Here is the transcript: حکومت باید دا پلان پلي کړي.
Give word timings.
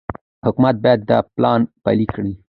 حکومت 0.45 0.75
باید 0.83 1.01
دا 1.09 1.19
پلان 1.35 1.59
پلي 1.83 2.05
کړي. 2.13 2.33